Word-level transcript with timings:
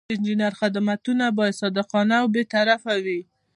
د 0.01 0.03
انجینر 0.13 0.53
خدمتونه 0.61 1.25
باید 1.37 1.59
صادقانه 1.61 2.15
او 2.21 2.27
بې 2.33 2.43
طرفه 2.53 2.93
وي. 3.05 3.19